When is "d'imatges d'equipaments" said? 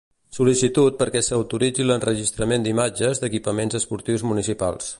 2.67-3.79